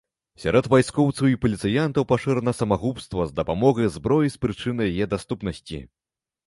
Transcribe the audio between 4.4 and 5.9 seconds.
прычыны яе даступнасці.